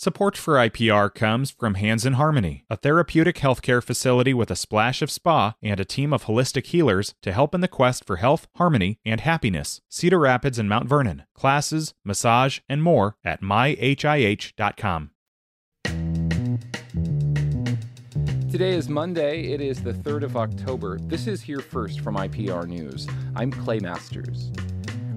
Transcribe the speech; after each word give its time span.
Support 0.00 0.36
for 0.36 0.54
IPR 0.54 1.12
comes 1.12 1.50
from 1.50 1.74
Hands 1.74 2.06
in 2.06 2.12
Harmony, 2.12 2.64
a 2.70 2.76
therapeutic 2.76 3.34
healthcare 3.38 3.82
facility 3.82 4.32
with 4.32 4.48
a 4.48 4.54
splash 4.54 5.02
of 5.02 5.10
spa 5.10 5.56
and 5.60 5.80
a 5.80 5.84
team 5.84 6.12
of 6.12 6.26
holistic 6.26 6.66
healers 6.66 7.16
to 7.20 7.32
help 7.32 7.52
in 7.52 7.62
the 7.62 7.66
quest 7.66 8.04
for 8.04 8.18
health, 8.18 8.46
harmony, 8.54 9.00
and 9.04 9.22
happiness. 9.22 9.80
Cedar 9.88 10.20
Rapids 10.20 10.56
and 10.56 10.68
Mount 10.68 10.88
Vernon. 10.88 11.24
Classes, 11.34 11.94
massage, 12.04 12.60
and 12.68 12.80
more 12.80 13.16
at 13.24 13.42
myhih.com. 13.42 15.10
Today 18.52 18.74
is 18.74 18.88
Monday. 18.88 19.52
It 19.52 19.60
is 19.60 19.82
the 19.82 19.94
3rd 19.94 20.22
of 20.22 20.36
October. 20.36 21.00
This 21.00 21.26
is 21.26 21.42
Here 21.42 21.58
First 21.58 22.02
from 22.02 22.14
IPR 22.14 22.68
News. 22.68 23.08
I'm 23.34 23.50
Clay 23.50 23.80
Masters. 23.80 24.52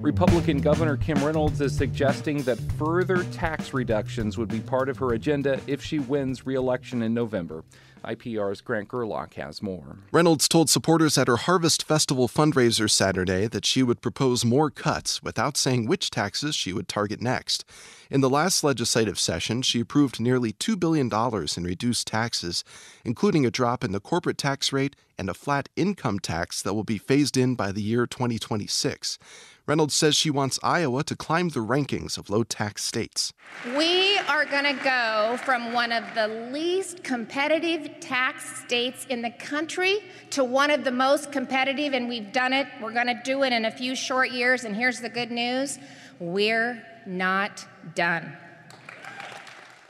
Republican 0.02 0.58
Governor 0.58 0.96
Kim 0.96 1.24
Reynolds 1.24 1.60
is 1.60 1.76
suggesting 1.76 2.42
that 2.42 2.58
further 2.72 3.22
tax 3.30 3.72
reductions 3.72 4.36
would 4.36 4.48
be 4.48 4.58
part 4.58 4.88
of 4.88 4.98
her 4.98 5.12
agenda 5.12 5.60
if 5.68 5.80
she 5.80 6.00
wins 6.00 6.44
re 6.44 6.56
election 6.56 7.02
in 7.02 7.14
November. 7.14 7.62
IPR's 8.04 8.60
Grant 8.60 8.88
Gerlock 8.88 9.34
has 9.34 9.62
more. 9.62 9.98
Reynolds 10.12 10.48
told 10.48 10.68
supporters 10.68 11.16
at 11.16 11.28
her 11.28 11.36
Harvest 11.36 11.82
Festival 11.82 12.28
fundraiser 12.28 12.90
Saturday 12.90 13.46
that 13.46 13.64
she 13.64 13.82
would 13.82 14.00
propose 14.00 14.44
more 14.44 14.70
cuts 14.70 15.22
without 15.22 15.56
saying 15.56 15.86
which 15.86 16.10
taxes 16.10 16.54
she 16.54 16.72
would 16.72 16.88
target 16.88 17.20
next. 17.20 17.64
In 18.10 18.20
the 18.20 18.30
last 18.30 18.62
legislative 18.62 19.18
session, 19.18 19.62
she 19.62 19.80
approved 19.80 20.20
nearly 20.20 20.52
$2 20.52 20.78
billion 20.78 21.10
in 21.56 21.64
reduced 21.64 22.06
taxes, 22.06 22.64
including 23.04 23.46
a 23.46 23.50
drop 23.50 23.82
in 23.82 23.92
the 23.92 24.00
corporate 24.00 24.38
tax 24.38 24.72
rate 24.72 24.96
and 25.16 25.30
a 25.30 25.34
flat 25.34 25.68
income 25.76 26.18
tax 26.18 26.60
that 26.62 26.74
will 26.74 26.84
be 26.84 26.98
phased 26.98 27.36
in 27.36 27.54
by 27.54 27.72
the 27.72 27.82
year 27.82 28.06
2026. 28.06 29.18
Reynolds 29.64 29.94
says 29.94 30.16
she 30.16 30.28
wants 30.28 30.58
Iowa 30.62 31.04
to 31.04 31.14
climb 31.14 31.50
the 31.50 31.60
rankings 31.60 32.18
of 32.18 32.28
low 32.28 32.42
tax 32.42 32.82
states. 32.82 33.32
We 33.76 34.18
are 34.28 34.44
going 34.44 34.64
to 34.64 34.84
go 34.84 35.38
from 35.44 35.72
one 35.72 35.92
of 35.92 36.02
the 36.14 36.50
least 36.52 37.04
competitive 37.04 37.91
tax 38.00 38.60
states 38.60 39.06
in 39.08 39.22
the 39.22 39.30
country 39.30 40.00
to 40.30 40.44
one 40.44 40.70
of 40.70 40.84
the 40.84 40.90
most 40.90 41.32
competitive, 41.32 41.92
and 41.92 42.08
we've 42.08 42.32
done 42.32 42.52
it. 42.52 42.66
We're 42.80 42.92
going 42.92 43.06
to 43.06 43.20
do 43.24 43.42
it 43.42 43.52
in 43.52 43.64
a 43.64 43.70
few 43.70 43.94
short 43.94 44.30
years, 44.30 44.64
and 44.64 44.74
here's 44.74 45.00
the 45.00 45.08
good 45.08 45.30
news 45.30 45.78
we're 46.18 46.82
not 47.06 47.66
done. 47.94 48.36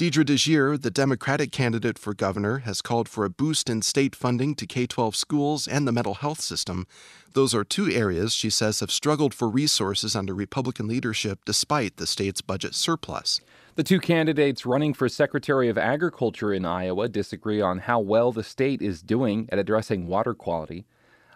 Deidre 0.03 0.25
DeJear, 0.25 0.83
the 0.83 0.91
Democratic 0.91 1.53
candidate 1.53 1.97
for 1.97 2.13
governor, 2.13 2.59
has 2.65 2.83
called 2.83 3.09
for 3.09 3.25
a 3.25 3.31
boost 3.31 3.71
in 3.71 3.83
state 3.83 4.17
funding 4.17 4.57
to 4.57 4.67
K 4.67 4.85
12 4.85 5.15
schools 5.15 5.69
and 5.69 5.87
the 5.87 5.93
mental 5.93 6.15
health 6.15 6.41
system. 6.41 6.89
Those 7.35 7.55
are 7.55 7.63
two 7.63 7.89
areas 7.89 8.35
she 8.35 8.51
says 8.51 8.81
have 8.81 8.91
struggled 8.91 9.33
for 9.33 9.49
resources 9.49 10.17
under 10.17 10.35
Republican 10.35 10.89
leadership 10.89 11.39
despite 11.45 11.99
the 11.99 12.09
state's 12.09 12.41
budget 12.41 12.75
surplus. 12.75 13.41
The 13.77 13.85
two 13.85 14.01
candidates 14.01 14.67
running 14.67 14.93
for 14.93 15.09
Secretary 15.09 15.69
of 15.69 15.79
Agriculture 15.79 16.53
in 16.53 16.65
Iowa 16.65 17.09
disagree 17.09 17.61
on 17.61 17.79
how 17.79 18.01
well 18.01 18.33
the 18.33 18.43
state 18.43 18.83
is 18.83 19.03
doing 19.03 19.49
at 19.53 19.61
addressing 19.61 20.09
water 20.09 20.35
quality. 20.35 20.85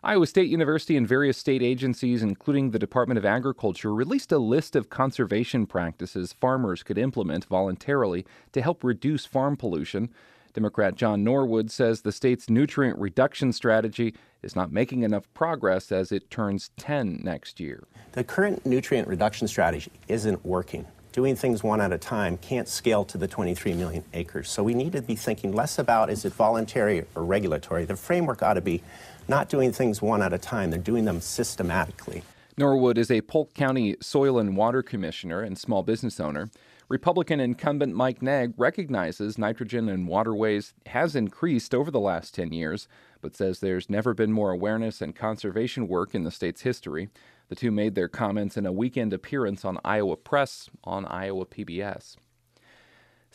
Iowa 0.07 0.29
State 0.29 0.49
University 0.49 0.97
and 0.97 1.05
various 1.05 1.37
state 1.37 1.65
agencies, 1.65 2.23
including 2.23 2.71
the 2.71 2.79
Department 2.79 3.19
of 3.19 3.25
Agriculture, 3.25 3.93
released 3.93 4.31
a 4.31 4.39
list 4.39 4.77
of 4.77 4.89
conservation 4.89 5.67
practices 5.67 6.33
farmers 6.33 6.85
could 6.85 6.97
implement 6.97 7.47
voluntarily 7.47 8.25
to 8.53 8.63
help 8.63 8.85
reduce 8.85 9.27
farm 9.27 9.57
pollution. 9.57 10.09
Democrat 10.55 10.95
John 10.95 11.25
Norwood 11.25 11.73
says 11.73 12.03
the 12.03 12.13
state's 12.13 12.49
nutrient 12.49 12.97
reduction 13.01 13.53
strategy 13.53 14.15
is 14.45 14.55
not 14.55 14.71
making 14.71 15.03
enough 15.03 15.27
progress 15.35 15.91
as 15.91 16.13
it 16.13 16.31
turns 16.31 16.71
10 16.77 17.23
next 17.25 17.59
year. 17.59 17.83
The 18.13 18.23
current 18.23 18.65
nutrient 18.65 19.09
reduction 19.09 19.49
strategy 19.49 19.91
isn't 20.07 20.47
working 20.47 20.87
doing 21.17 21.35
things 21.35 21.65
one 21.65 21.81
at 21.81 21.95
a 21.95 21.97
time 21.97 22.37
can't 22.37 22.69
scale 22.69 23.03
to 23.03 23.17
the 23.17 23.27
23 23.27 23.73
million 23.73 24.05
acres. 24.13 24.51
So 24.51 24.63
we 24.63 24.75
need 24.75 24.93
to 24.93 25.01
be 25.01 25.15
thinking 25.17 25.51
less 25.51 25.79
about 25.79 26.11
is 26.11 26.27
it 26.27 26.35
voluntary 26.35 27.07
or 27.15 27.25
regulatory. 27.25 27.87
The 27.87 27.97
framework 27.97 28.43
ought 28.43 28.53
to 28.53 28.61
be 28.61 28.83
not 29.29 29.49
doing 29.49 29.73
things 29.73 30.01
one 30.01 30.23
at 30.23 30.33
a 30.33 30.39
time, 30.39 30.71
they're 30.71 30.79
doing 30.79 31.05
them 31.05 31.21
systematically. 31.21 32.23
Norwood 32.59 32.97
is 32.97 33.11
a 33.11 33.21
Polk 33.21 33.53
County 33.53 33.97
Soil 34.01 34.39
and 34.39 34.57
Water 34.57 34.83
Commissioner 34.83 35.43
and 35.43 35.59
small 35.59 35.83
business 35.83 36.19
owner. 36.19 36.49
Republican 36.89 37.41
incumbent 37.41 37.95
Mike 37.95 38.23
Naig 38.23 38.55
recognizes 38.57 39.37
nitrogen 39.37 39.89
in 39.89 40.07
waterways 40.07 40.73
has 40.87 41.17
increased 41.17 41.75
over 41.75 41.91
the 41.91 42.01
last 42.01 42.35
10 42.35 42.53
years, 42.53 42.87
but 43.21 43.37
says 43.37 43.61
there's 43.61 43.91
never 43.91 44.15
been 44.15 44.33
more 44.33 44.53
awareness 44.53 45.03
and 45.03 45.17
conservation 45.17 45.89
work 45.89 46.15
in 46.15 46.23
the 46.23 46.31
state's 46.31 46.63
history. 46.63 47.09
The 47.49 47.57
two 47.57 47.71
made 47.71 47.95
their 47.95 48.09
comments 48.09 48.57
in 48.57 48.65
a 48.65 48.73
weekend 48.73 49.13
appearance 49.13 49.65
on 49.65 49.79
Iowa 49.85 50.17
Press 50.17 50.71
on 50.85 51.05
Iowa 51.05 51.45
PBS. 51.45 52.17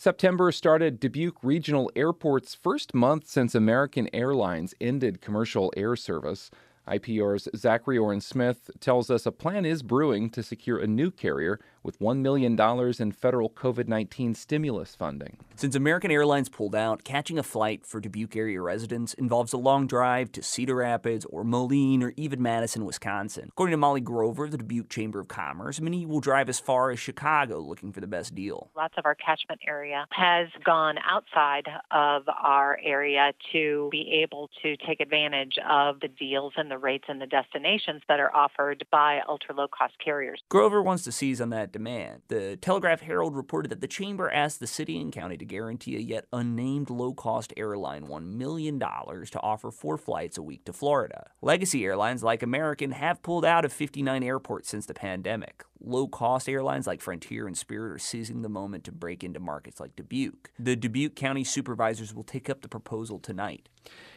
September 0.01 0.51
started 0.51 1.00
Dubuque 1.00 1.44
Regional 1.44 1.91
Airport's 1.95 2.56
first 2.56 2.95
month 2.95 3.28
since 3.28 3.53
American 3.53 4.09
Airlines 4.12 4.73
ended 4.81 5.22
commercial 5.22 5.72
air 5.78 5.95
service. 5.95 6.50
IPR's 6.88 7.47
Zachary 7.56 8.00
Oren 8.00 8.19
Smith 8.19 8.72
tells 8.79 9.11
us 9.11 9.28
a 9.28 9.31
plan 9.31 9.63
is 9.63 9.84
brewing 9.84 10.31
to 10.31 10.41
secure 10.41 10.79
a 10.79 10.88
new 10.88 11.11
carrier 11.11 11.59
with 11.83 11.99
$1 11.99 12.19
million 12.19 12.59
in 12.99 13.11
federal 13.11 13.49
COVID 13.49 13.87
19 13.87 14.35
stimulus 14.35 14.95
funding. 14.95 15.37
Since 15.55 15.75
American 15.75 16.11
Airlines 16.11 16.49
pulled 16.49 16.75
out, 16.75 17.03
catching 17.03 17.37
a 17.37 17.43
flight 17.43 17.85
for 17.85 17.99
Dubuque 17.99 18.35
area 18.35 18.61
residents 18.61 19.13
involves 19.13 19.53
a 19.53 19.57
long 19.57 19.87
drive 19.87 20.31
to 20.33 20.43
Cedar 20.43 20.75
Rapids 20.75 21.25
or 21.25 21.43
Moline 21.43 22.03
or 22.03 22.13
even 22.17 22.41
Madison, 22.41 22.85
Wisconsin. 22.85 23.49
According 23.49 23.73
to 23.73 23.77
Molly 23.77 24.01
Grover 24.01 24.45
of 24.45 24.51
the 24.51 24.57
Dubuque 24.57 24.89
Chamber 24.89 25.19
of 25.19 25.27
Commerce, 25.27 25.79
many 25.79 26.05
will 26.05 26.19
drive 26.19 26.49
as 26.49 26.59
far 26.59 26.91
as 26.91 26.99
Chicago 26.99 27.59
looking 27.59 27.91
for 27.91 28.01
the 28.01 28.07
best 28.07 28.33
deal. 28.33 28.69
Lots 28.75 28.95
of 28.97 29.05
our 29.05 29.15
catchment 29.15 29.61
area 29.67 30.05
has 30.11 30.47
gone 30.63 30.95
outside 31.07 31.67
of 31.91 32.23
our 32.41 32.79
area 32.83 33.33
to 33.51 33.89
be 33.91 34.21
able 34.23 34.49
to 34.63 34.75
take 34.77 34.99
advantage 34.99 35.55
of 35.69 35.99
the 35.99 36.07
deals 36.07 36.53
and 36.57 36.71
the 36.71 36.77
rates 36.77 37.05
and 37.07 37.21
the 37.21 37.27
destinations 37.27 38.01
that 38.07 38.19
are 38.19 38.35
offered 38.35 38.85
by 38.91 39.19
ultra 39.27 39.55
low 39.55 39.67
cost 39.67 39.93
carriers. 40.03 40.41
Grover 40.49 40.81
wants 40.81 41.03
to 41.03 41.11
seize 41.11 41.41
on 41.41 41.49
that 41.49 41.70
demand. 41.71 42.21
The 42.27 42.57
Telegraph 42.57 43.01
Herald 43.01 43.35
reported 43.35 43.69
that 43.69 43.81
the 43.81 43.87
chamber 43.87 44.29
asked 44.29 44.59
the 44.59 44.67
city 44.67 44.99
and 44.99 45.11
county 45.11 45.37
to 45.37 45.45
guarantee 45.45 45.95
a 45.95 45.99
yet 45.99 46.25
unnamed 46.31 46.89
low 46.89 47.13
cost 47.13 47.53
airline 47.57 48.07
$1 48.07 48.25
million 48.25 48.79
to 48.79 49.39
offer 49.41 49.71
four 49.71 49.97
flights 49.97 50.37
a 50.37 50.43
week 50.43 50.65
to 50.65 50.73
Florida. 50.73 51.27
Legacy 51.41 51.85
airlines 51.85 52.23
like 52.23 52.43
American 52.43 52.91
have 52.91 53.21
pulled 53.21 53.45
out 53.45 53.65
of 53.65 53.73
59 53.73 54.23
airports 54.23 54.69
since 54.69 54.85
the 54.85 54.93
pandemic. 54.93 55.63
Low 55.83 56.07
cost 56.07 56.47
airlines 56.47 56.85
like 56.85 57.01
Frontier 57.01 57.47
and 57.47 57.57
Spirit 57.57 57.93
are 57.93 57.99
seizing 57.99 58.43
the 58.43 58.49
moment 58.49 58.83
to 58.83 58.91
break 58.91 59.23
into 59.23 59.39
markets 59.39 59.79
like 59.79 59.95
Dubuque. 59.95 60.51
The 60.59 60.75
Dubuque 60.75 61.15
County 61.15 61.43
supervisors 61.43 62.13
will 62.13 62.23
take 62.23 62.49
up 62.49 62.61
the 62.61 62.67
proposal 62.67 63.17
tonight. 63.17 63.67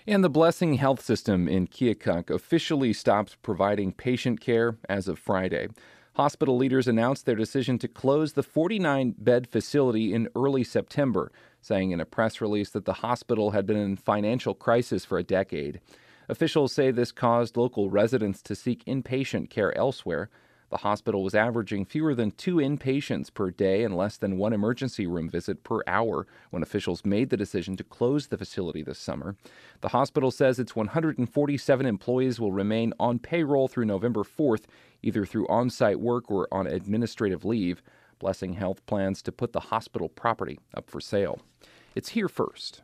And 0.06 0.22
the 0.22 0.28
Blessing 0.28 0.74
Health 0.74 1.02
System 1.02 1.48
in 1.48 1.66
Keokuk 1.66 2.28
officially 2.28 2.92
stops 2.92 3.36
providing 3.42 3.92
patient 3.92 4.40
care 4.40 4.76
as 4.90 5.08
of 5.08 5.18
Friday. 5.18 5.68
Hospital 6.14 6.56
leaders 6.56 6.86
announced 6.86 7.26
their 7.26 7.34
decision 7.34 7.76
to 7.78 7.88
close 7.88 8.34
the 8.34 8.44
49 8.44 9.16
bed 9.18 9.48
facility 9.48 10.14
in 10.14 10.28
early 10.36 10.62
September, 10.62 11.32
saying 11.60 11.90
in 11.90 12.00
a 12.00 12.04
press 12.04 12.40
release 12.40 12.70
that 12.70 12.84
the 12.84 12.92
hospital 12.94 13.50
had 13.50 13.66
been 13.66 13.76
in 13.76 13.96
financial 13.96 14.54
crisis 14.54 15.04
for 15.04 15.18
a 15.18 15.24
decade. 15.24 15.80
Officials 16.28 16.72
say 16.72 16.92
this 16.92 17.10
caused 17.10 17.56
local 17.56 17.90
residents 17.90 18.42
to 18.42 18.54
seek 18.54 18.84
inpatient 18.84 19.50
care 19.50 19.76
elsewhere. 19.76 20.30
The 20.74 20.78
hospital 20.78 21.22
was 21.22 21.36
averaging 21.36 21.84
fewer 21.84 22.16
than 22.16 22.32
two 22.32 22.56
inpatients 22.56 23.32
per 23.32 23.52
day 23.52 23.84
and 23.84 23.96
less 23.96 24.16
than 24.16 24.38
one 24.38 24.52
emergency 24.52 25.06
room 25.06 25.28
visit 25.28 25.62
per 25.62 25.82
hour 25.86 26.26
when 26.50 26.64
officials 26.64 27.04
made 27.04 27.30
the 27.30 27.36
decision 27.36 27.76
to 27.76 27.84
close 27.84 28.26
the 28.26 28.36
facility 28.36 28.82
this 28.82 28.98
summer. 28.98 29.36
The 29.82 29.90
hospital 29.90 30.32
says 30.32 30.58
its 30.58 30.74
147 30.74 31.86
employees 31.86 32.40
will 32.40 32.50
remain 32.50 32.92
on 32.98 33.20
payroll 33.20 33.68
through 33.68 33.84
November 33.84 34.24
4th, 34.24 34.64
either 35.00 35.24
through 35.24 35.46
on 35.46 35.70
site 35.70 36.00
work 36.00 36.28
or 36.28 36.48
on 36.50 36.66
administrative 36.66 37.44
leave. 37.44 37.80
Blessing 38.18 38.54
Health 38.54 38.84
plans 38.86 39.22
to 39.22 39.30
put 39.30 39.52
the 39.52 39.60
hospital 39.60 40.08
property 40.08 40.58
up 40.76 40.90
for 40.90 41.00
sale. 41.00 41.38
It's 41.94 42.08
here 42.08 42.28
first. 42.28 42.82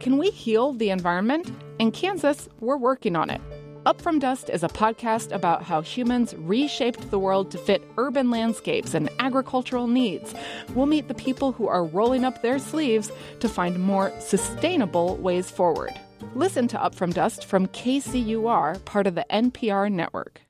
Can 0.00 0.18
we 0.18 0.30
heal 0.30 0.72
the 0.72 0.90
environment? 0.90 1.52
In 1.78 1.92
Kansas, 1.92 2.48
we're 2.58 2.76
working 2.76 3.14
on 3.14 3.30
it. 3.30 3.40
Up 3.86 4.00
From 4.00 4.18
Dust 4.18 4.48
is 4.48 4.62
a 4.62 4.68
podcast 4.68 5.30
about 5.30 5.62
how 5.62 5.82
humans 5.82 6.34
reshaped 6.38 7.10
the 7.10 7.18
world 7.18 7.50
to 7.50 7.58
fit 7.58 7.86
urban 7.98 8.30
landscapes 8.30 8.94
and 8.94 9.10
agricultural 9.18 9.88
needs. 9.88 10.34
We'll 10.74 10.86
meet 10.86 11.06
the 11.06 11.12
people 11.12 11.52
who 11.52 11.68
are 11.68 11.84
rolling 11.84 12.24
up 12.24 12.40
their 12.40 12.58
sleeves 12.58 13.12
to 13.40 13.48
find 13.48 13.78
more 13.78 14.10
sustainable 14.20 15.16
ways 15.16 15.50
forward. 15.50 15.92
Listen 16.34 16.66
to 16.68 16.82
Up 16.82 16.94
From 16.94 17.12
Dust 17.12 17.44
from 17.44 17.66
KCUR, 17.66 18.82
part 18.86 19.06
of 19.06 19.16
the 19.16 19.26
NPR 19.30 19.92
network. 19.92 20.40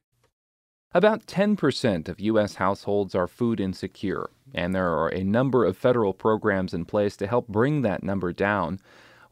About 0.92 1.26
10% 1.26 2.08
of 2.08 2.20
U.S. 2.20 2.54
households 2.54 3.16
are 3.16 3.26
food 3.26 3.58
insecure, 3.58 4.30
and 4.54 4.72
there 4.72 4.92
are 4.92 5.08
a 5.08 5.24
number 5.24 5.64
of 5.64 5.76
federal 5.76 6.14
programs 6.14 6.72
in 6.72 6.84
place 6.84 7.16
to 7.16 7.26
help 7.26 7.48
bring 7.48 7.82
that 7.82 8.04
number 8.04 8.32
down. 8.32 8.78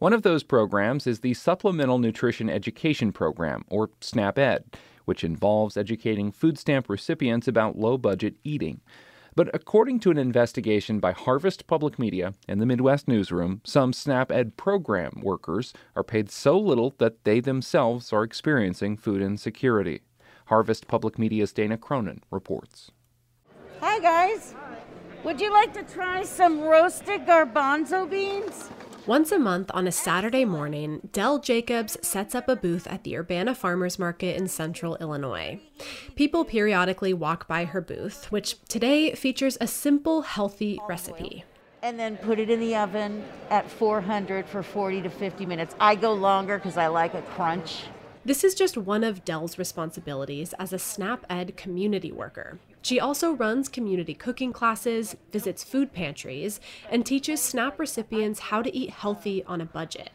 One 0.02 0.12
of 0.12 0.22
those 0.22 0.43
programs 0.43 1.06
is 1.06 1.20
the 1.20 1.32
Supplemental 1.32 2.00
Nutrition 2.00 2.50
Education 2.50 3.12
Program, 3.12 3.64
or 3.69 3.90
SNAP-ED, 4.00 4.64
which 5.04 5.22
involves 5.22 5.76
educating 5.76 6.32
food 6.32 6.58
stamp 6.58 6.88
recipients 6.88 7.46
about 7.46 7.78
low 7.78 7.96
budget 7.96 8.34
eating. 8.43 8.81
But 9.37 9.54
according 9.54 10.00
to 10.00 10.10
an 10.10 10.19
investigation 10.19 10.99
by 10.99 11.12
Harvest 11.12 11.69
Public 11.69 12.00
Media 12.00 12.34
and 12.49 12.60
the 12.60 12.66
Midwest 12.66 13.06
Newsroom, 13.06 13.60
some 13.62 13.93
SNAP-Ed 13.93 14.56
program 14.56 15.20
workers 15.22 15.72
are 15.94 16.02
paid 16.02 16.32
so 16.32 16.58
little 16.58 16.96
that 16.99 17.22
they 17.22 17.38
themselves 17.38 18.12
are 18.12 18.25
experiencing 18.25 18.96
food 18.96 19.22
insecurity. 19.22 20.00
Harvest 20.46 20.88
Public 20.88 21.16
Media's 21.16 21.52
Dana 21.52 21.78
Cronin 21.78 22.25
reports. 22.32 22.90
Hi, 23.78 24.00
guys. 24.00 24.56
Would 25.22 25.40
you 25.40 25.52
like 25.52 25.72
to 25.75 25.84
try 25.84 26.25
some 26.25 26.60
roasted 26.60 27.25
garbanzo 27.25 28.10
beans? 28.10 28.69
Once 29.06 29.32
a 29.32 29.38
month 29.38 29.69
on 29.75 29.88
a 29.88 29.93
Saturday 29.93 30.44
morning, 30.44 31.08
Dell 31.12 31.40
Jacobs 31.40 31.99
sets 32.06 32.37
up 32.37 32.49
a 32.49 32.54
booth 32.54 32.87
at 32.87 33.02
the 33.02 33.16
Urbana 33.16 33.52
Farmers 33.52 33.99
Market 33.99 34.37
in 34.37 34.46
central 34.46 34.94
Illinois. 35.00 35.58
People 36.14 36.44
periodically 36.44 37.12
walk 37.12 37.49
by 37.49 37.64
her 37.64 37.81
booth, 37.81 38.31
which 38.31 38.62
today 38.69 39.12
features 39.14 39.58
a 39.60 39.66
simple, 39.66 40.22
healthy 40.22 40.78
recipe. 40.88 41.44
And 41.82 41.99
then 41.99 42.16
put 42.16 42.38
it 42.38 42.49
in 42.49 42.60
the 42.60 42.76
oven 42.76 43.25
at 43.50 43.69
400 43.69 44.46
for 44.46 44.62
40 44.62 45.02
to 45.02 45.10
50 45.10 45.46
minutes. 45.46 45.75
I 45.81 45.96
go 45.96 46.12
longer 46.12 46.58
because 46.58 46.76
I 46.76 46.87
like 46.87 47.14
a 47.14 47.22
crunch. 47.22 47.87
This 48.25 48.44
is 48.44 48.54
just 48.54 48.78
one 48.78 49.02
of 49.02 49.25
Dell's 49.25 49.58
responsibilities 49.58 50.52
as 50.60 50.72
a 50.72 50.78
SNAP-Ed 50.78 51.56
community 51.56 52.12
worker. 52.12 52.60
She 52.82 52.99
also 52.99 53.32
runs 53.32 53.69
community 53.69 54.12
cooking 54.12 54.52
classes, 54.52 55.17
visits 55.31 55.62
food 55.62 55.93
pantries, 55.93 56.61
and 56.90 57.06
teaches 57.06 57.40
SNAP 57.40 57.79
recipients 57.79 58.40
how 58.40 58.61
to 58.61 58.76
eat 58.76 58.90
healthy 58.90 59.44
on 59.44 59.61
a 59.61 59.64
budget. 59.64 60.11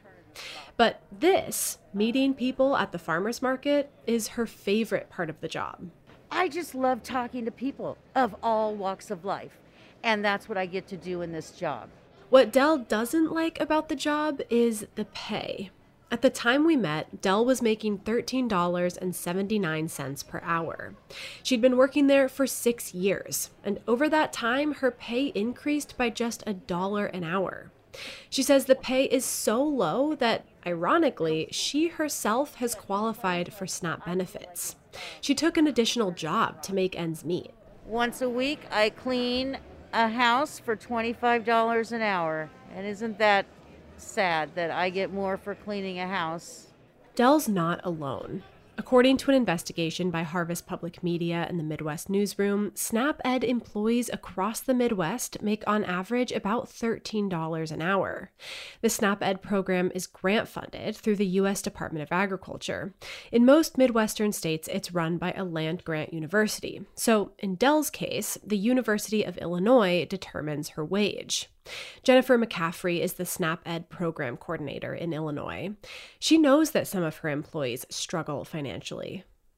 But 0.76 1.02
this, 1.12 1.80
meeting 1.94 2.34
people 2.34 2.76
at 2.76 2.92
the 2.92 3.00
farmer's 3.00 3.42
market, 3.42 3.90
is 4.06 4.30
her 4.30 4.46
favorite 4.46 5.10
part 5.10 5.30
of 5.30 5.40
the 5.40 5.48
job. 5.48 5.90
I 6.30 6.50
just 6.50 6.76
love 6.76 7.04
talking 7.04 7.46
to 7.46 7.52
people 7.52 7.98
of 8.14 8.36
all 8.44 8.76
walks 8.76 9.10
of 9.10 9.24
life, 9.24 9.58
and 10.04 10.24
that's 10.24 10.50
what 10.50 10.58
I 10.58 10.66
get 10.66 10.88
to 10.88 10.98
do 10.98 11.22
in 11.22 11.32
this 11.32 11.52
job. 11.52 11.90
What 12.30 12.52
Dell 12.52 12.78
doesn't 12.78 13.32
like 13.32 13.60
about 13.62 13.88
the 13.88 13.96
job 13.96 14.42
is 14.50 14.86
the 14.96 15.06
pay. 15.06 15.72
At 16.10 16.22
the 16.22 16.30
time 16.30 16.66
we 16.66 16.78
met, 16.78 17.22
Dell 17.22 17.44
was 17.44 17.62
making 17.62 17.98
$13.79 18.00 20.28
per 20.28 20.40
hour. 20.42 20.96
She'd 21.44 21.62
been 21.62 21.76
working 21.76 22.08
there 22.08 22.30
for 22.30 22.48
six 22.48 22.94
years, 22.94 23.50
and 23.62 23.82
over 23.90 24.08
that 24.08 24.32
time, 24.32 24.76
her 24.76 24.90
pay 24.90 25.34
increased 25.36 25.98
by 25.98 26.10
just 26.10 26.44
a 26.48 26.54
dollar 26.54 27.08
an 27.08 27.26
hour. 27.26 27.72
She 28.30 28.42
says 28.42 28.64
the 28.66 28.76
pay 28.76 29.04
is 29.06 29.26
so 29.26 29.62
low 29.62 30.16
that, 30.16 30.46
ironically, 30.66 31.50
she 31.52 31.90
herself 31.90 32.56
has 32.56 32.74
qualified 32.74 33.54
for 33.54 33.68
SNAP 33.68 34.06
benefits. 34.06 34.78
She 35.20 35.36
took 35.36 35.58
an 35.58 35.68
additional 35.68 36.12
job 36.12 36.64
to 36.64 36.74
make 36.74 36.98
ends 36.98 37.26
meet. 37.26 37.52
Once 37.86 38.22
a 38.22 38.30
week, 38.30 38.62
I 38.72 38.92
clean 38.92 39.58
a 39.94 40.08
house 40.08 40.58
for 40.60 40.78
$25 40.78 41.92
an 41.92 42.02
hour. 42.02 42.50
And 42.74 42.86
isn't 42.86 43.18
that 43.18 43.46
sad 44.02 44.56
that 44.56 44.72
I 44.72 44.90
get 44.90 45.14
more 45.14 45.38
for 45.38 45.56
cleaning 45.56 46.00
a 46.00 46.08
house. 46.08 46.68
Dell's 47.16 47.48
not 47.48 47.82
alone. 47.84 48.44
According 48.80 49.18
to 49.18 49.32
an 49.32 49.36
investigation 49.36 50.12
by 50.12 50.22
Harvest 50.22 50.68
Public 50.68 51.02
Media 51.02 51.48
and 51.50 51.60
the 51.60 51.64
Midwest 51.64 52.12
Newsroom, 52.12 52.72
SNAP-Ed 52.76 53.44
employees 53.44 54.08
across 54.14 54.60
the 54.60 54.76
Midwest 54.76 55.42
make 55.42 55.64
on 55.66 55.84
average 55.84 56.32
about 56.32 56.70
$13 56.70 57.72
an 57.72 57.82
hour. 57.82 58.32
The 58.82 58.90
SNAP-Ed 58.90 59.42
program 59.42 59.92
is 59.96 60.06
grant 60.06 60.48
funded 60.48 60.96
through 60.96 61.16
the 61.16 61.26
U.S. 61.26 61.64
Department 61.64 62.04
of 62.04 62.12
Agriculture. 62.12 62.94
In 63.32 63.46
most 63.46 63.80
Midwestern 63.80 64.32
states, 64.32 64.70
it's 64.72 64.94
run 64.94 65.18
by 65.18 65.32
a 65.32 65.44
land 65.44 65.84
grant 65.84 66.14
university. 66.14 66.86
So, 66.94 67.32
in 67.40 67.56
Dell's 67.56 67.90
case, 67.90 68.38
the 68.46 68.58
University 68.58 69.24
of 69.24 69.40
Illinois 69.40 70.06
determines 70.06 70.70
her 70.70 70.86
wage. 70.86 71.50
Jennifer 72.04 72.38
McCaffrey 72.38 73.02
is 73.02 73.14
the 73.14 73.26
SNAP-Ed 73.26 73.90
program 73.90 74.38
coordinator 74.38 74.94
in 74.94 75.12
Illinois. 75.12 75.72
She 76.20 76.38
knows 76.38 76.72
that 76.72 76.88
some 76.88 77.04
of 77.04 77.18
her 77.18 77.30
employees 77.30 77.86
struggle 77.90 78.46
financially. 78.46 78.67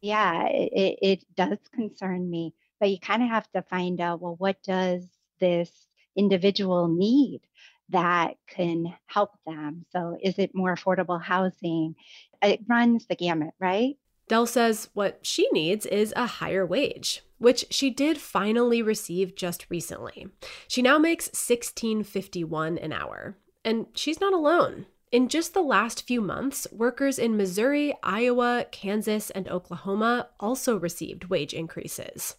Yeah, 0.02 0.48
it, 0.48 1.00
it 1.02 1.36
does 1.36 1.58
concern 1.74 2.30
me, 2.30 2.54
but 2.80 2.90
you 2.90 3.00
kind 3.00 3.22
of 3.22 3.30
have 3.30 3.52
to 3.52 3.62
find 3.64 4.00
out 4.00 4.22
well, 4.22 4.36
what 4.38 4.62
does 4.64 5.04
this 5.40 5.72
individual 6.16 6.88
need 6.88 7.42
that 7.90 8.36
can 8.48 8.94
help 9.08 9.32
them? 9.46 9.86
So, 9.92 10.18
is 10.22 10.40
it 10.40 10.56
more 10.56 10.76
affordable 10.76 11.22
housing? 11.22 11.96
It 12.42 12.62
runs 12.68 13.06
the 13.08 13.16
gamut, 13.16 13.54
right? 13.60 13.98
Dell 14.30 14.46
says 14.46 14.90
what 14.94 15.20
she 15.24 15.50
needs 15.52 15.86
is 15.88 16.14
a 16.16 16.28
higher 16.28 16.66
wage, 16.66 17.24
which 17.40 17.66
she 17.72 17.90
did 17.90 18.20
finally 18.20 18.82
receive 18.82 19.36
just 19.36 19.66
recently. 19.70 20.28
She 20.68 20.84
now 20.84 21.00
makes 21.00 21.30
$16.51 21.30 22.82
an 22.82 22.94
hour. 22.94 23.36
And 23.66 23.88
she's 23.96 24.22
not 24.22 24.34
alone. 24.34 24.86
In 25.12 25.28
just 25.28 25.56
the 25.56 25.62
last 25.64 26.06
few 26.06 26.22
months, 26.22 26.68
workers 26.72 27.18
in 27.18 27.36
Missouri, 27.36 27.96
Iowa, 28.04 28.68
Kansas, 28.72 29.32
and 29.32 29.48
Oklahoma 29.50 30.30
also 30.40 30.78
received 30.78 31.26
wage 31.26 31.52
increases. 31.52 32.36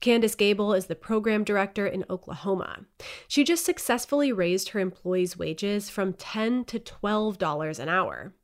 Candace 0.00 0.34
Gable 0.34 0.74
is 0.74 0.84
the 0.84 0.96
program 0.96 1.44
director 1.44 1.86
in 1.86 2.04
Oklahoma. 2.10 2.80
She 3.26 3.42
just 3.42 3.64
successfully 3.64 4.32
raised 4.32 4.70
her 4.70 4.80
employees' 4.80 5.38
wages 5.38 5.88
from 5.88 6.12
10 6.12 6.66
to 6.66 6.78
$12 6.78 7.78
an 7.78 7.88
hour. 7.88 8.34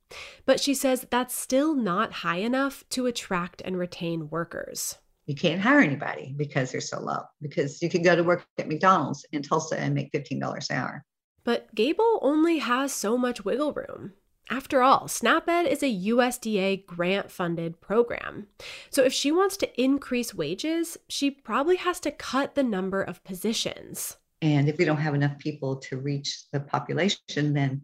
But 0.46 0.58
she 0.58 0.72
says 0.72 1.06
that's 1.10 1.34
still 1.34 1.74
not 1.74 2.12
high 2.12 2.38
enough 2.38 2.82
to 2.90 3.04
attract 3.04 3.60
and 3.62 3.78
retain 3.78 4.30
workers. 4.30 4.96
You 5.26 5.34
can't 5.34 5.60
hire 5.60 5.80
anybody 5.80 6.34
because 6.34 6.72
they're 6.72 6.80
so 6.80 6.98
low, 6.98 7.24
because 7.42 7.82
you 7.82 7.90
could 7.90 8.04
go 8.04 8.16
to 8.16 8.24
work 8.24 8.46
at 8.56 8.68
McDonald's 8.68 9.26
in 9.32 9.42
Tulsa 9.42 9.78
and 9.78 9.94
make 9.94 10.12
$15 10.12 10.70
an 10.70 10.76
hour. 10.76 11.04
But 11.44 11.75
Gable 11.75 12.19
only 12.22 12.58
has 12.58 12.92
so 12.92 13.16
much 13.16 13.44
wiggle 13.44 13.72
room. 13.72 14.12
After 14.50 14.82
all, 14.82 15.06
SNAP-Ed 15.06 15.66
is 15.66 15.82
a 15.82 15.87
USDA 16.08 16.84
grant 16.84 17.31
funded 17.31 17.81
program. 17.81 18.48
So 18.90 19.04
if 19.04 19.12
she 19.12 19.31
wants 19.31 19.56
to 19.58 19.81
increase 19.81 20.34
wages, 20.34 20.98
she 21.08 21.31
probably 21.31 21.76
has 21.76 22.00
to 22.00 22.10
cut 22.10 22.56
the 22.56 22.64
number 22.64 23.00
of 23.00 23.22
positions. 23.22 24.16
And 24.42 24.69
if 24.69 24.76
we 24.76 24.84
don't 24.84 24.96
have 24.96 25.14
enough 25.14 25.38
people 25.38 25.76
to 25.76 25.98
reach 25.98 26.50
the 26.50 26.60
population, 26.60 27.54
then 27.54 27.82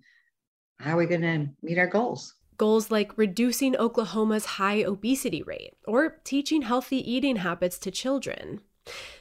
how 0.81 0.95
are 0.95 0.97
we 0.97 1.07
going 1.07 1.21
to 1.23 1.49
meet 1.63 1.79
our 1.79 1.87
goals? 1.87 2.35
Goals 2.59 2.91
like 2.91 3.17
reducing 3.17 3.77
Oklahoma's 3.77 4.47
high 4.47 4.83
obesity 4.83 5.43
rate 5.43 5.75
or 5.87 6.19
teaching 6.25 6.63
healthy 6.63 6.99
eating 7.11 7.37
habits 7.37 7.79
to 7.81 7.91
children. 7.91 8.61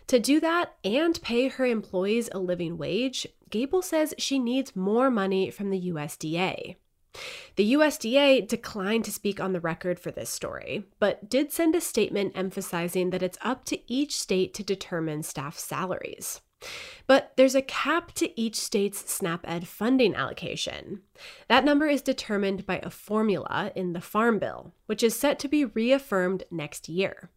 To 0.07 0.19
do 0.19 0.39
that 0.39 0.75
and 0.83 1.21
pay 1.21 1.47
her 1.49 1.65
employees 1.65 2.29
a 2.31 2.39
living 2.39 2.77
wage, 2.77 3.27
Gable 3.49 3.81
says 3.81 4.13
she 4.17 4.39
needs 4.39 4.75
more 4.75 5.09
money 5.09 5.49
from 5.49 5.69
the 5.69 5.91
USDA. 5.91 6.75
The 7.55 7.73
USDA 7.73 8.47
declined 8.47 9.05
to 9.05 9.11
speak 9.11 9.39
on 9.39 9.53
the 9.53 9.59
record 9.59 9.99
for 9.99 10.11
this 10.11 10.29
story, 10.29 10.85
but 10.99 11.29
did 11.29 11.51
send 11.51 11.75
a 11.75 11.81
statement 11.81 12.33
emphasizing 12.35 13.11
that 13.11 13.23
it's 13.23 13.37
up 13.41 13.63
to 13.65 13.79
each 13.91 14.19
state 14.19 14.53
to 14.55 14.63
determine 14.63 15.23
staff 15.23 15.57
salaries. 15.57 16.41
But 17.07 17.33
there's 17.35 17.55
a 17.55 17.61
cap 17.61 18.13
to 18.13 18.39
each 18.39 18.55
state's 18.55 19.11
SNAP-Ed 19.13 19.67
funding 19.67 20.15
allocation. 20.15 21.01
That 21.47 21.63
number 21.63 21.87
is 21.87 22.01
determined 22.01 22.65
by 22.65 22.79
a 22.81 22.89
formula 22.89 23.71
in 23.75 23.93
the 23.93 24.01
Farm 24.01 24.39
Bill, 24.39 24.73
which 24.87 25.03
is 25.03 25.15
set 25.15 25.37
to 25.39 25.47
be 25.47 25.65
reaffirmed 25.65 26.43
next 26.49 26.89
year. 26.89 27.29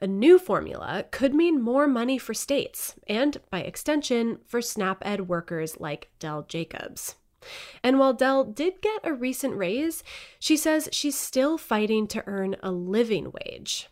A 0.00 0.06
new 0.06 0.38
formula 0.38 1.04
could 1.10 1.34
mean 1.34 1.60
more 1.60 1.88
money 1.88 2.16
for 2.16 2.32
states, 2.32 2.94
and 3.08 3.38
by 3.50 3.60
extension, 3.60 4.38
for 4.46 4.62
SNAP-Ed 4.62 5.28
workers 5.28 5.80
like 5.80 6.10
Dell 6.20 6.42
Jacobs. 6.42 7.16
And 7.82 7.98
while 7.98 8.12
Dell 8.12 8.44
did 8.44 8.80
get 8.80 9.00
a 9.02 9.12
recent 9.12 9.56
raise, 9.56 10.04
she 10.38 10.56
says 10.56 10.88
she's 10.92 11.18
still 11.18 11.58
fighting 11.58 12.06
to 12.08 12.22
earn 12.26 12.56
a 12.62 12.70
living 12.70 13.32
wage. 13.32 13.88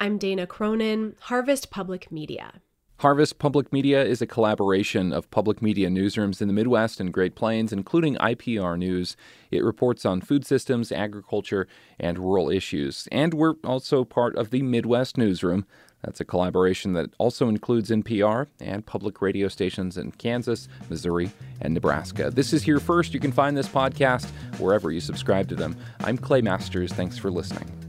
I'm 0.00 0.18
Dana 0.18 0.46
Cronin, 0.46 1.14
Harvest 1.20 1.70
Public 1.70 2.10
Media. 2.10 2.60
Harvest 3.02 3.40
Public 3.40 3.72
Media 3.72 4.04
is 4.04 4.22
a 4.22 4.28
collaboration 4.28 5.12
of 5.12 5.28
public 5.32 5.60
media 5.60 5.88
newsrooms 5.88 6.40
in 6.40 6.46
the 6.46 6.54
Midwest 6.54 7.00
and 7.00 7.12
Great 7.12 7.34
Plains, 7.34 7.72
including 7.72 8.14
IPR 8.18 8.78
News. 8.78 9.16
It 9.50 9.64
reports 9.64 10.06
on 10.06 10.20
food 10.20 10.46
systems, 10.46 10.92
agriculture, 10.92 11.66
and 11.98 12.16
rural 12.16 12.48
issues. 12.48 13.08
And 13.10 13.34
we're 13.34 13.54
also 13.64 14.04
part 14.04 14.36
of 14.36 14.50
the 14.50 14.62
Midwest 14.62 15.18
Newsroom. 15.18 15.66
That's 16.04 16.20
a 16.20 16.24
collaboration 16.24 16.92
that 16.92 17.10
also 17.18 17.48
includes 17.48 17.90
NPR 17.90 18.46
and 18.60 18.86
public 18.86 19.20
radio 19.20 19.48
stations 19.48 19.96
in 19.96 20.12
Kansas, 20.12 20.68
Missouri, 20.88 21.32
and 21.60 21.74
Nebraska. 21.74 22.30
This 22.30 22.52
is 22.52 22.62
Here 22.62 22.78
First. 22.78 23.14
You 23.14 23.18
can 23.18 23.32
find 23.32 23.56
this 23.56 23.66
podcast 23.66 24.28
wherever 24.60 24.92
you 24.92 25.00
subscribe 25.00 25.48
to 25.48 25.56
them. 25.56 25.76
I'm 26.04 26.16
Clay 26.16 26.40
Masters. 26.40 26.92
Thanks 26.92 27.18
for 27.18 27.32
listening. 27.32 27.81